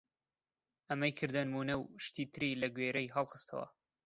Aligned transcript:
ئەمەی 0.89 1.13
کردە 1.19 1.41
نموونە 1.47 1.75
و 1.77 1.83
شتی 2.05 2.25
تری 2.33 2.59
لە 2.61 2.67
گوێرەی 2.75 3.13
هەڵخستەوە! 3.15 3.65